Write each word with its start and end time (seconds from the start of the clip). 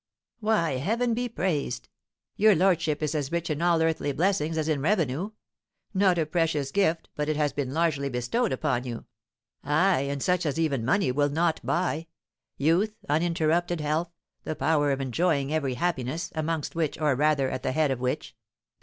"Why, 0.39 0.77
heaven 0.77 1.13
be 1.13 1.29
praised, 1.29 1.87
your 2.35 2.55
lordship 2.55 3.03
is 3.03 3.13
as 3.13 3.31
rich 3.31 3.51
in 3.51 3.61
all 3.61 3.79
earthly 3.83 4.11
blessings 4.13 4.57
as 4.57 4.67
in 4.67 4.81
revenue. 4.81 5.29
Not 5.93 6.17
a 6.17 6.25
precious 6.25 6.71
gift 6.71 7.07
but 7.15 7.29
it 7.29 7.35
has 7.35 7.53
been 7.53 7.71
largely 7.71 8.09
bestowed 8.09 8.51
upon 8.51 8.83
you; 8.83 9.05
ay, 9.63 9.99
and 10.09 10.23
such 10.23 10.43
as 10.43 10.59
even 10.59 10.83
money 10.83 11.11
will 11.11 11.29
not 11.29 11.63
buy: 11.63 12.07
youth, 12.57 12.95
uninterrupted 13.09 13.79
health, 13.79 14.09
the 14.43 14.55
power 14.55 14.91
of 14.91 15.01
enjoying 15.01 15.53
every 15.53 15.75
happiness, 15.75 16.31
amongst 16.33 16.73
which, 16.73 16.97
or, 16.99 17.13
rather, 17.13 17.51
at 17.51 17.61
the 17.61 17.71
head 17.71 17.91
of 17.91 17.99
which," 17.99 18.29
said 18.29 18.33
M. 18.33 18.37